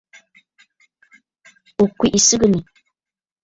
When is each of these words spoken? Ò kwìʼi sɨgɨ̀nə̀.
Ò 1.81 1.85
kwìʼi 1.97 2.19
sɨgɨ̀nə̀. 2.27 2.61